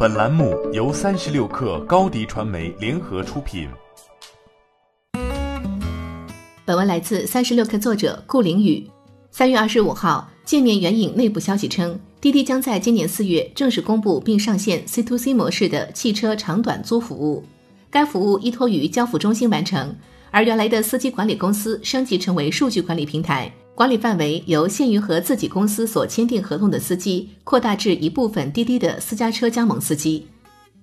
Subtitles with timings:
[0.00, 3.68] 本栏目由三十六氪高低传媒联合出品。
[6.64, 8.88] 本文来自三十六氪作者顾凌宇。
[9.32, 17.44] 三月二十五号，界面援引内部消息称，滴滴将在今年四月正式公布并上线 C to C 模式的汽车长短租服务。
[17.90, 19.96] 该服务依托于交付中心完成，
[20.30, 23.52] 而原来的司机管理公司升级成为数据管理平台。
[23.78, 30.26] 管理范围由限于和自己公司所签订合同的司机，扩大至一部分滴滴的私家车加盟司机。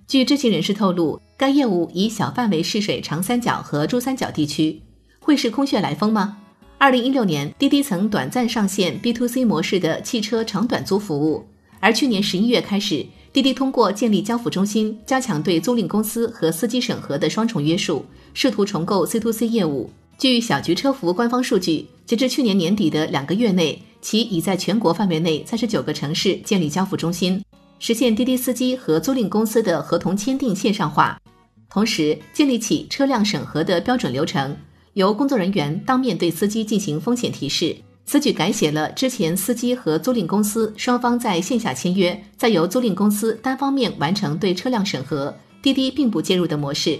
[0.08, 4.80] 据知情人士透露，该业务已小范围试水长三角和珠三角地区。
[5.20, 6.38] 会是空穴来风吗？
[6.78, 11.44] 二零一六年，滴滴曾短暂上线 B to C 模式的汽车长短租服务，
[11.80, 19.90] 而去年十一月开始，滴滴通过建立交付中心，加强对租赁公司和司机审核的双重约束，试图重构 C to C 业务。
[20.16, 27.44] 据小桔车服官方数据，截至去年年底的两个月内，其已在全国范围内三十九个城市建立交付中心，
[27.80, 31.20] 实现滴滴司机和租赁公司的合同签订线上化，
[31.68, 34.56] 同时建立起车辆审核的标准流程，
[34.92, 37.76] 由工作人员当面对司机进行风险提示。
[38.04, 46.96] 此举改写了之前司机和租赁公司双方在线下签约，再由租赁公司单方面完成对车辆审核，滴滴并不介入的模式。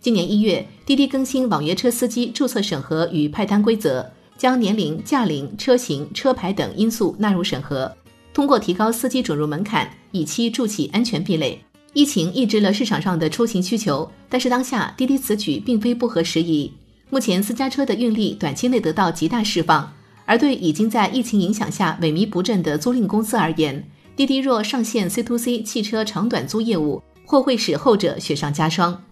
[0.00, 4.08] 今年一月，滴滴更新网约车司机注册审核与派单规则，
[4.38, 7.92] 将年龄、驾龄、车型、车牌等因素纳入审核，
[8.32, 11.60] 通过提高司机准入门槛，以期筑起安全壁垒。
[11.92, 16.72] 疫情抑制了市场上的出行需求，但是当下滴滴此举并非不合时宜。
[17.10, 19.92] 目前私家车的运力短期内得到极大释放，
[20.24, 23.82] 而对已经在疫情影响下萎靡不振的租赁公司而言，
[24.14, 29.02] 滴滴若上线 C to C 汽车长短租业务，或会使后者雪上加霜。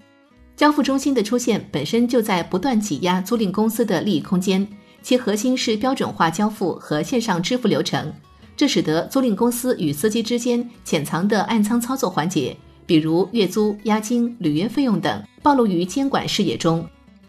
[0.55, 4.67] 交付中心的出现本身就在不断挤压租赁公司的利益空间，
[5.07, 8.13] 其核心是标准化交付和线上支付流程，
[8.57, 16.85] 这使得租赁公司与司机之间潜藏的暗仓操作环节，比如月租、押金、履约费用等，暴露于监管视野中。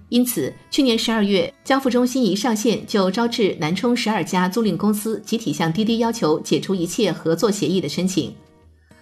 [0.09, 8.33] 因此，去年十二月，交付中心一上线就招致南充十二家租赁公司集体向滴滴要求解除一切合作协议的申请。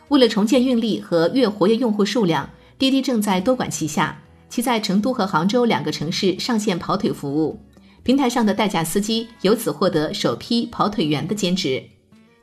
[0.09, 2.49] 为了重建运力和月活跃用户数量。
[2.77, 7.57] 滴滴正在多管齐下，其在成都和杭州两个城市上线跑腿服务，
[8.05, 11.83] 平台上的代驾司机由此获得首批跑腿员的兼职。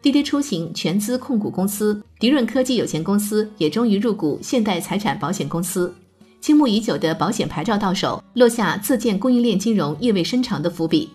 [0.02, 5.94] 滴滴出行全资控股公司迪润科技有限公司也终于入股现代财产保险公司，
[6.40, 11.08] 倾慕已久的保险牌照到手，落下自建供应链金融意味深长的伏笔。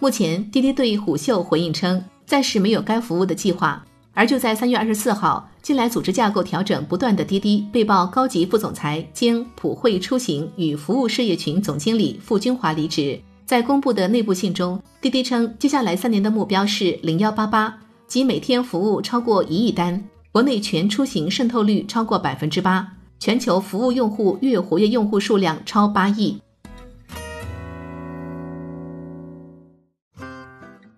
[0.00, 3.80] 目前，滴滴对虎嗅回应称，暂时没有该服务的计划。
[4.12, 13.20] 而就在三月二十四号，近来组织架构调整不断的滴滴被曝高级副总裁兼普惠出行与服务事业群总经理傅军华离职。
[13.46, 26.40] 在公布的内部信中，滴滴称接下来三年的目标是零幺八八，即每天服务超过一亿单，国内全出行渗透率超过百分之八，全球服务用户月活跃用户数量超八亿。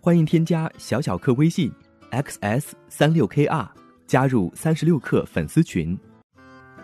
[0.00, 1.72] 欢迎添加小小客微信。
[2.12, 3.66] xs 三六 kr
[4.06, 5.98] 加入三十六氪粉丝群，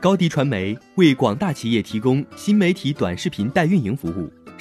[0.00, 4.28] 高迪传媒为广大企业提供新媒体短视频代运营服务，